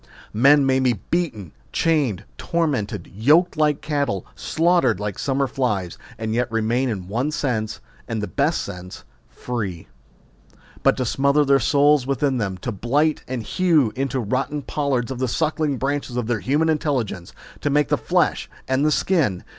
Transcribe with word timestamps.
Men 0.33 0.65
may 0.65 0.79
be 0.79 0.93
beaten, 0.93 1.51
chained, 1.71 2.23
tormented, 2.35 3.11
yoked 3.13 3.55
like 3.55 3.81
cattle, 3.81 4.25
slaughtered 4.33 4.99
like 4.99 5.19
summer 5.19 5.45
flies, 5.45 5.99
and 6.17 6.33
yet 6.33 6.51
remain 6.51 6.89
in 6.89 7.07
one 7.07 7.29
sense, 7.29 7.79
and 8.07 8.19
the 8.19 8.25
best 8.25 8.63
sense, 8.63 9.03
free. 9.29 9.89
But 10.81 10.97
to 10.97 11.05
smother 11.05 11.45
their 11.45 11.59
souls 11.59 12.07
within 12.07 12.39
them, 12.39 12.57
to 12.63 12.71
blight 12.71 13.23
and 13.27 13.43
hew 13.43 13.93
into 13.95 14.19
rotting 14.19 14.63
pollards 14.63 15.11
the 15.15 15.27
suckling 15.27 15.77
branches 15.77 16.17
of 16.17 16.25
their 16.25 16.39
human 16.39 16.67
intelligence, 16.69 17.31
to 17.59 17.69
make 17.69 17.89
the 17.89 17.95
flesh 17.95 18.49
and 18.67 18.91
skin 18.91 19.43